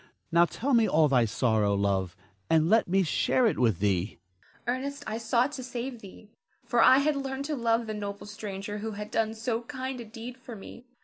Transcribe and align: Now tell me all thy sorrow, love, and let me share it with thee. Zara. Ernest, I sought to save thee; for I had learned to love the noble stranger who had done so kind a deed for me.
Now 0.31 0.45
tell 0.45 0.73
me 0.73 0.89
all 0.89 1.07
thy 1.07 1.25
sorrow, 1.25 1.75
love, 1.75 2.15
and 2.49 2.71
let 2.71 2.87
me 2.87 3.03
share 3.03 3.45
it 3.45 3.59
with 3.59 3.77
thee. 3.77 4.17
Zara. 4.65 4.79
Ernest, 4.79 5.03
I 5.05 5.19
sought 5.19 5.51
to 5.51 5.63
save 5.63 6.01
thee; 6.01 6.31
for 6.65 6.81
I 6.81 6.97
had 6.97 7.15
learned 7.15 7.45
to 7.45 7.55
love 7.55 7.85
the 7.85 7.93
noble 7.93 8.25
stranger 8.25 8.79
who 8.79 8.93
had 8.93 9.11
done 9.11 9.35
so 9.35 9.61
kind 9.61 10.01
a 10.01 10.03
deed 10.05 10.37
for 10.37 10.55
me. 10.55 10.87